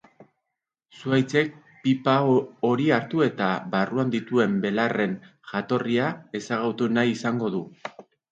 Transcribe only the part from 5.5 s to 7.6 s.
jatorria ezagutu nahi izango